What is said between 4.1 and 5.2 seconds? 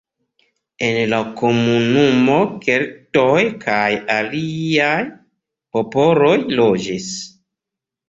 aliaj